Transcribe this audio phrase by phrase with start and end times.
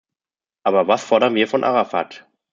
[0.63, 2.27] Aber was fordern wir von Arafat?